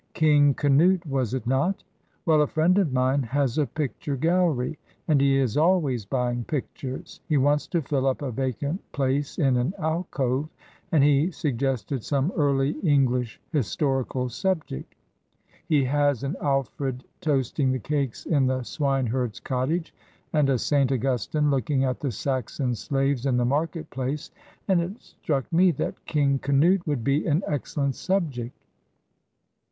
[0.15, 1.83] 'King Canute,' was it not?
[2.25, 7.21] Well, a friend of mine has a picture gallery, and he is always buying pictures.
[7.29, 10.49] He wants to fill up a vacant place in an alcove,
[10.91, 14.95] and he suggested some early English historical subject.
[15.67, 19.93] He has an 'Alfred toasting the cakes in the swine herd's cottage,'
[20.33, 20.91] and a 'St.
[20.93, 24.31] Augustine looking at the Saxon slaves in the market place,'
[24.67, 28.55] and it struck me that 'King Canute' would be an excellent subject."